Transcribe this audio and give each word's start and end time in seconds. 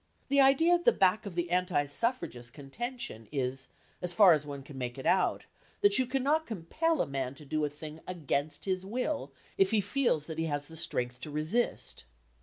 The 0.29 0.41
idea 0.41 0.73
at 0.73 0.83
the 0.85 0.91
back 0.91 1.27
of 1.27 1.35
the 1.35 1.51
anti 1.51 1.85
suffragist 1.85 2.53
contention 2.53 3.27
is, 3.31 3.67
as 4.01 4.13
far 4.13 4.33
as 4.33 4.47
one 4.47 4.63
can 4.63 4.75
make 4.75 4.97
it 4.97 5.05
out, 5.05 5.45
that 5.81 5.99
you 5.99 6.07
cannot 6.07 6.47
compel 6.47 7.01
a 7.03 7.05
man 7.07 7.35
to 7.35 7.45
do 7.45 7.63
a 7.65 7.69
thing 7.69 7.99
against 8.07 8.65
his 8.65 8.83
will, 8.83 9.31
if 9.59 9.69
he 9.69 9.79
feels 9.79 10.25
that 10.25 10.39
he 10.39 10.45
has 10.45 10.67
the 10.67 10.75
strength 10.75 11.19
to 11.21 11.29
resist. 11.29 12.05